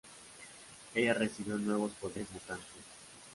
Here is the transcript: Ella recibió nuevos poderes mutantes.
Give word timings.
Ella 0.95 1.13
recibió 1.13 1.59
nuevos 1.59 1.91
poderes 1.91 2.31
mutantes. 2.31 2.81